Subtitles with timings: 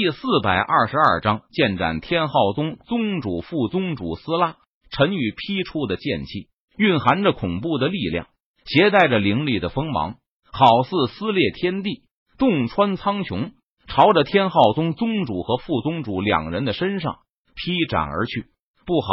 [0.00, 4.54] 第四百二十二章，剑斩天浩宗宗主、副宗主斯拉。
[4.92, 8.28] 陈宇劈出的剑气，蕴含着恐怖的力量，
[8.64, 10.18] 携带着凌厉的锋芒，
[10.52, 12.04] 好似撕裂天地、
[12.38, 13.50] 洞穿苍穹，
[13.88, 17.16] 朝着天浩宗宗主和副宗主两人的身上
[17.56, 18.44] 劈斩而去。
[18.86, 19.08] 不好，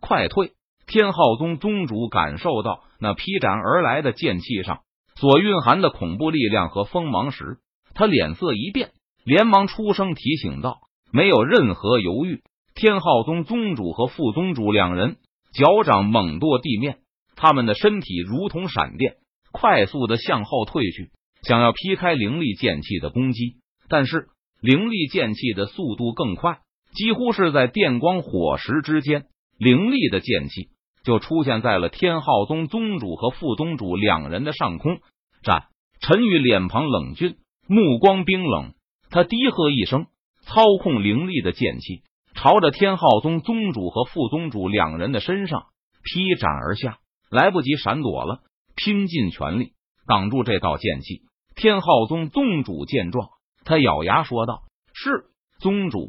[0.00, 0.52] 快退！
[0.86, 4.80] 天浩宗宗主感受到那劈斩而来的剑气上
[5.14, 7.58] 所蕴含的恐怖力量和锋芒时，
[7.92, 8.92] 他脸色一变，
[9.24, 10.80] 连忙出声提醒道
[11.12, 12.42] ：“没有任何犹豫。”
[12.74, 15.16] 天浩宗宗主和副宗主两人
[15.52, 17.00] 脚掌猛跺地面，
[17.36, 19.16] 他们的身体如同闪电，
[19.52, 21.10] 快速的向后退去，
[21.42, 23.56] 想要劈开灵力剑气的攻击。
[23.88, 24.28] 但是
[24.60, 26.60] 灵力剑气的速度更快，
[26.94, 29.26] 几乎是在电光火石之间，
[29.58, 30.68] 灵力的剑气
[31.04, 34.98] 就出现在了天浩宗宗主和副宗主两人的上空。
[35.42, 35.64] 战
[36.00, 37.36] 陈宇脸庞冷峻，
[37.68, 38.72] 目光冰冷，
[39.12, 40.06] 他低喝一声，
[40.40, 42.02] 操控灵力的剑气。
[42.34, 45.66] 朝着天浩宗宗主和副宗主两人的身上
[46.02, 46.98] 劈斩而下，
[47.30, 48.40] 来不及闪躲了，
[48.74, 49.72] 拼尽全力
[50.06, 51.20] 挡住这道剑气。
[51.54, 53.28] 天浩宗宗主见状，
[53.66, 54.62] 他咬牙说道
[54.94, 55.26] ：“是
[55.60, 56.08] 宗主。”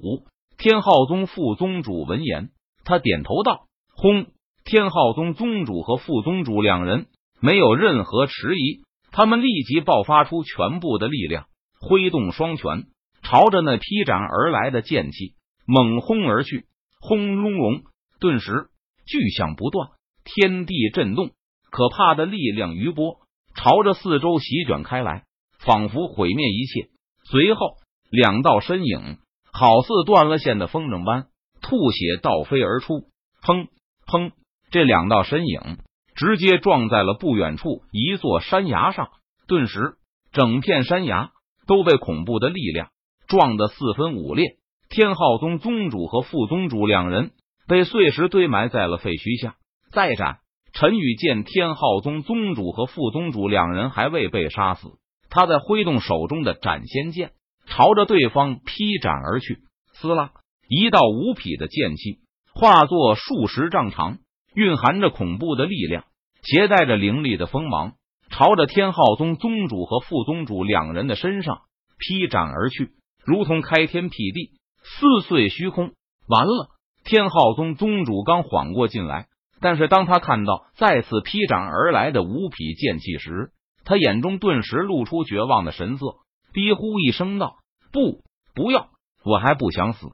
[0.58, 2.52] 天浩宗副宗主闻言，
[2.86, 4.28] 他点头道：“轰！”
[4.64, 7.08] 天浩宗宗主和副宗主两人
[7.42, 11.48] 没有任何迟疑，他们立即爆发出全部的力量，
[11.84, 12.86] 挥动双拳，
[13.22, 15.36] 朝着那劈斩而来的剑气。
[15.66, 16.66] 猛轰而去，
[17.00, 17.84] 轰隆隆，
[18.20, 18.68] 顿时
[19.06, 19.92] 巨响不断，
[20.24, 21.32] 天地震动，
[21.72, 23.16] 可怕的力量余波
[23.56, 25.24] 朝着四周席卷开来，
[25.60, 26.90] 仿佛毁灭一切。
[27.30, 27.78] 随后，
[28.10, 29.20] 两道身影
[29.54, 31.28] 好似断了线的风筝般
[31.62, 33.08] 吐血倒飞而出，
[33.42, 33.68] 砰
[34.06, 34.32] 砰！
[34.70, 35.78] 这两道身影
[36.16, 39.10] 直接撞在了不远处一座山崖上，
[39.48, 39.96] 顿时
[40.32, 41.32] 整片山崖
[41.68, 42.90] 都被恐怖的力量
[43.28, 44.58] 撞得四分五裂。
[44.90, 47.32] 天浩宗宗主和副宗主两人
[47.68, 49.56] 被碎石堆埋在了废墟下。
[49.92, 50.38] 再斩，
[50.74, 54.88] 陈宇见天浩宗宗主和副宗主两人还未被杀死，
[55.30, 57.32] 他在挥动手中的斩仙剑，
[57.68, 59.60] 朝着对方劈斩而去。
[59.94, 60.32] 撕拉，
[60.68, 62.20] 一道无匹的剑气
[62.54, 64.18] 化作数十丈长，
[64.56, 66.06] 蕴含着恐怖的力量，
[66.44, 67.94] 携带着凌厉的锋芒，
[68.34, 71.62] 朝着天浩宗宗主和副宗主两人的身上
[72.00, 72.90] 劈斩而去，
[73.24, 74.50] 如同开天辟地。
[74.82, 75.92] 撕碎虚空，
[76.28, 76.70] 完了！
[77.06, 79.28] 天浩宗宗主刚缓过劲来，
[79.62, 83.52] 但是当他看到再次劈斩而来的五匹剑气时，
[83.86, 86.16] 他眼中顿时露出绝望的神色，
[86.54, 87.58] 低呼一声道
[87.94, 88.24] ：“不，
[88.56, 88.90] 不要！
[89.24, 90.08] 我还不想死！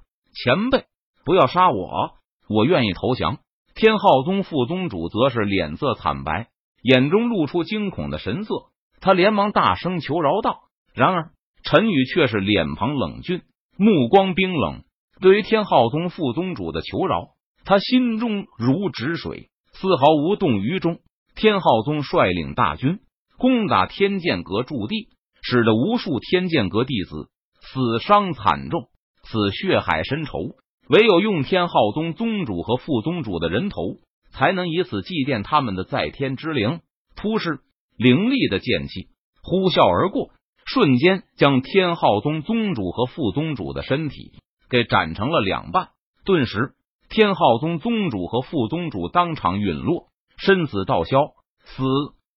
[0.44, 0.84] 前辈，
[1.24, 2.12] 不要杀我！
[2.50, 3.38] 我愿意投降。”
[3.76, 6.50] 天浩宗副宗主则是脸色惨白，
[6.82, 8.54] 眼中露出惊恐的神色，
[9.02, 10.62] 他连忙大声求饶道
[10.96, 11.32] ：“然而
[11.64, 13.42] 陈宇却是脸庞冷峻。”
[13.82, 14.84] 目光冰冷，
[15.22, 17.30] 对于天浩宗副宗主的求饶，
[17.64, 21.00] 他心中如止水，丝毫无动于衷。
[21.34, 23.00] 天浩宗率领大军
[23.38, 25.08] 攻打天剑阁驻地，
[25.42, 27.30] 使得无数天剑阁弟子
[27.62, 28.90] 死伤惨重，
[29.24, 30.38] 此血海深仇，
[30.90, 33.82] 唯有用天浩宗宗主和副宗主的人头，
[34.40, 36.80] 才能以此祭奠他们的在天之灵。
[37.18, 37.60] 突施
[37.98, 39.10] 凌厉的剑气
[39.44, 40.30] 呼啸而过。
[40.66, 44.34] 瞬间将天浩宗宗主和副宗主的身体
[44.70, 45.90] 给斩成了两半，
[46.24, 46.74] 顿时
[47.10, 51.18] 天浩宗宗主和副宗主当场陨落，身死道消。
[51.66, 51.84] 死。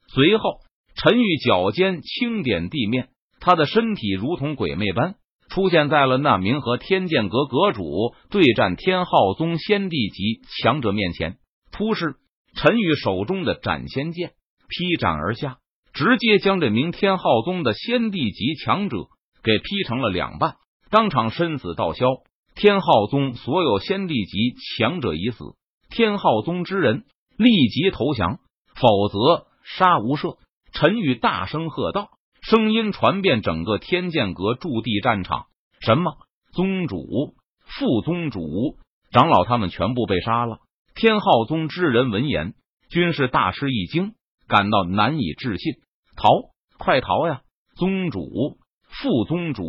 [0.09, 0.61] 随后，
[0.97, 5.15] 陈玉脚尖轻点地面，他的身体如同鬼魅般
[5.51, 11.37] 出现在了那名和天剑阁阁主对战天浩宗先帝级强者面前。
[11.72, 12.15] 突施，
[12.55, 14.33] 陈宇手中的斩仙剑
[14.69, 15.59] 劈斩而下。
[15.94, 18.97] 直接将这名天浩宗的先帝级强者
[19.43, 20.55] 给劈成了两半，
[20.91, 22.06] 当场身死道消。
[22.55, 25.44] 天浩宗所有先帝级强者已死，
[25.91, 27.05] 天浩宗之人
[27.37, 28.38] 立即投降，
[28.75, 30.38] 否则杀无赦！
[30.72, 32.09] 陈宇大声喝道，
[32.41, 35.44] 声音传遍整个天剑阁驻地战场。
[35.81, 36.16] 什么？
[36.55, 37.34] 宗主、
[37.67, 38.79] 副宗主、
[39.11, 40.58] 长老他们全部被杀了？
[40.94, 42.55] 天浩宗之人闻言，
[42.91, 44.15] 均是大吃一惊。
[44.49, 45.77] 感到难以置信，
[46.15, 46.29] 逃！
[46.77, 47.41] 快逃呀！
[47.75, 49.65] 宗主、副宗主、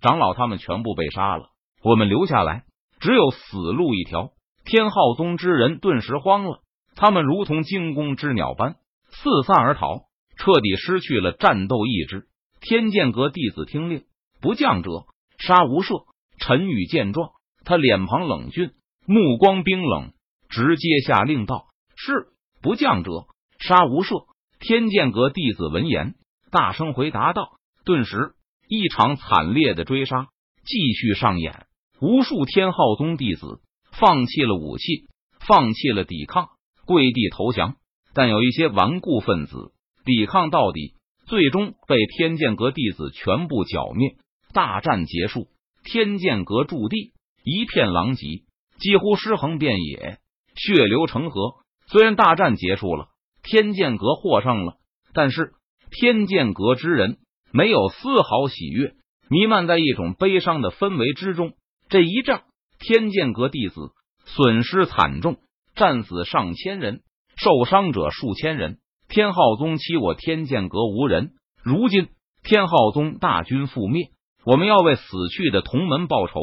[0.00, 1.50] 长老他们全部被杀了，
[1.84, 2.64] 我们留下来
[2.98, 4.32] 只有死路一条。
[4.64, 6.62] 天浩宗之人顿时慌了，
[6.96, 8.76] 他们如同惊弓之鸟般
[9.10, 10.06] 四散而逃，
[10.36, 12.26] 彻底失去了战斗意志。
[12.60, 14.02] 天剑阁弟子听令，
[14.40, 14.90] 不降者
[15.38, 16.06] 杀无赦。
[16.40, 17.30] 陈宇见状，
[17.64, 18.72] 他脸庞冷峻，
[19.06, 20.12] 目光冰冷，
[20.48, 21.66] 直接下令道
[21.96, 22.28] ：“是
[22.62, 23.26] 不降者。”
[23.60, 24.26] 杀无赦！
[24.60, 26.14] 天剑阁弟子闻言，
[26.52, 27.58] 大声回答道。
[27.84, 28.34] 顿时，
[28.68, 30.28] 一场惨烈的追杀
[30.64, 31.66] 继续上演。
[32.00, 33.60] 无数天浩宗弟子
[33.90, 35.08] 放弃了武器，
[35.40, 36.50] 放弃了抵抗，
[36.86, 37.76] 跪地投降。
[38.14, 39.72] 但有一些顽固分子
[40.04, 40.94] 抵抗到底，
[41.26, 44.16] 最终被天剑阁弟子全部剿灭。
[44.52, 45.48] 大战结束，
[45.82, 47.12] 天剑阁驻地
[47.42, 48.44] 一片狼藉，
[48.78, 50.18] 几乎尸横遍野，
[50.58, 51.54] 血流成河。
[51.86, 53.06] 虽然大战结束了，
[53.42, 54.74] 天剑阁获胜了，
[55.14, 55.52] 但是
[55.90, 57.16] 天剑阁之人
[57.50, 58.92] 没有丝毫喜悦，
[59.30, 61.52] 弥漫在一种悲伤的氛围之中。
[61.88, 62.42] 这一仗，
[62.78, 63.92] 天剑阁弟子
[64.26, 65.38] 损失惨重，
[65.74, 67.00] 战死上千人。
[67.36, 71.30] 受伤者数千人，天浩宗欺我天剑阁无人。
[71.62, 72.08] 如今
[72.42, 74.10] 天浩宗大军覆灭，
[74.44, 76.34] 我们要为死去的同门报仇，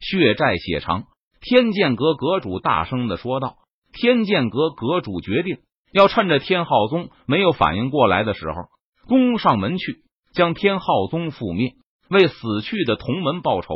[0.00, 1.04] 血债血偿。
[1.40, 3.56] 天剑阁阁主大声的说道
[3.92, 5.58] ：“天剑阁阁主决定
[5.92, 8.54] 要趁着天浩宗没有反应过来的时候，
[9.06, 10.02] 攻上门去，
[10.32, 11.72] 将天浩宗覆灭，
[12.08, 13.68] 为死去的同门报仇，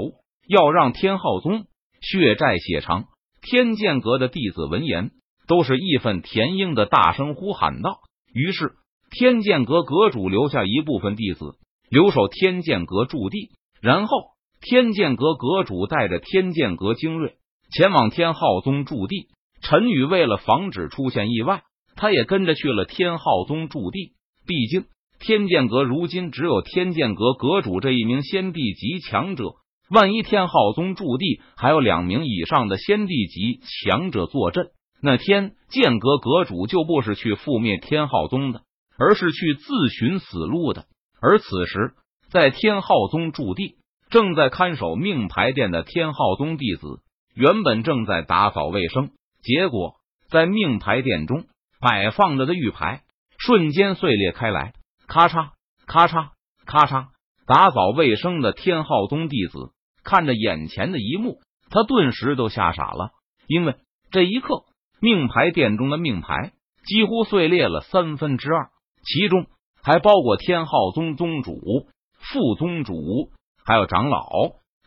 [0.48, 1.64] 要让天浩宗
[2.00, 3.04] 血债血偿。”
[3.42, 5.10] 天剑阁的弟子闻言。
[5.48, 7.98] 都是义愤填膺的大声呼喊道。
[8.32, 8.74] 于是，
[9.10, 11.56] 天剑阁阁主留下一部分弟子
[11.90, 13.50] 留守天剑阁驻地，
[13.82, 14.16] 然后
[14.60, 17.34] 天剑阁阁主带着天剑阁精锐
[17.72, 19.28] 前往天浩宗驻地。
[19.62, 21.62] 陈宇为了防止出现意外，
[21.96, 24.12] 他也跟着去了天浩宗驻地。
[24.46, 24.86] 毕竟，
[25.20, 29.54] 天剑阁如今只有天剑阁阁主这一名先帝级强者，
[29.88, 34.66] 万一天浩宗驻地还有两名以上的先帝级强者坐镇。
[35.00, 38.62] 那天剑阁阁主就不是去覆灭天浩宗的，
[38.98, 40.84] 而是去自寻死路的。
[41.20, 41.94] 而此时，
[42.30, 43.76] 在天浩宗驻地
[44.10, 47.00] 正在看守命牌殿的天浩宗弟子，
[47.34, 49.10] 原本正在打扫卫生，
[49.42, 49.96] 结果
[50.28, 51.44] 在命牌殿中
[51.80, 53.02] 摆放着的玉牌
[53.38, 54.72] 瞬间碎裂开来，
[55.06, 55.50] 咔嚓
[55.86, 56.28] 咔嚓
[56.64, 57.06] 咔嚓！
[57.46, 59.72] 打扫卫生的天浩宗弟子
[60.04, 61.40] 看着眼前的一幕，
[61.70, 63.10] 他顿时都吓傻了，
[63.46, 63.76] 因为
[64.10, 64.64] 这一刻。
[65.04, 66.52] 命牌殿中的命牌
[66.86, 68.70] 几乎碎裂了三分之二，
[69.04, 69.46] 其中
[69.82, 71.88] 还包括天浩宗宗主、
[72.20, 73.32] 副宗主，
[73.64, 74.28] 还有长老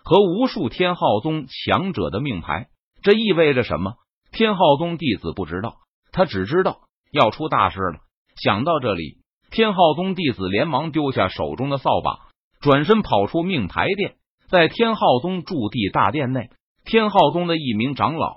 [0.05, 2.67] 和无数天浩宗强者的命牌。
[3.01, 3.95] 这意味着什么？
[4.31, 5.77] 天浩宗弟子不知道，
[6.11, 6.81] 他只知道
[7.11, 7.99] 要出大事了。
[8.41, 9.17] 想到这里，
[9.49, 12.29] 天浩宗弟子连忙丢下手中的扫把，
[12.61, 14.15] 转身跑出命牌殿。
[14.47, 16.49] 在天浩宗驻地大殿内，
[16.85, 18.35] 天浩宗的一名长老。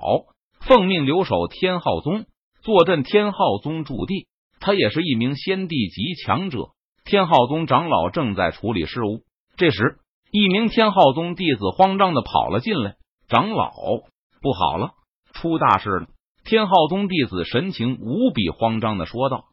[0.61, 2.25] 奉命留守天浩宗，
[2.63, 4.27] 坐镇天浩宗驻地。
[4.59, 6.71] 他也是一名先帝级强者。
[7.05, 9.23] 天浩宗长老正在处理事务，
[9.57, 9.99] 这时，
[10.31, 12.97] 一名天昊宗弟子慌张的跑了进来。
[13.29, 13.71] 长老，
[14.41, 14.93] 不好了，
[15.35, 16.07] 出大事了！
[16.45, 19.45] 天昊宗弟子神情无比慌张的说道。